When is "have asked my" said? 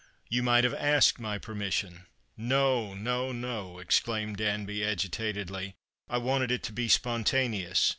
0.63-1.37